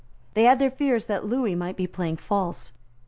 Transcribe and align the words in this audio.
They 0.33 0.45
had 0.45 0.57
their 0.57 0.71
fears 0.71 1.05
that 1.05 1.27
Lewis 1.27 1.55
might 1.55 1.77
be 1.77 1.85
playing 1.85 2.17
false. 2.17 2.73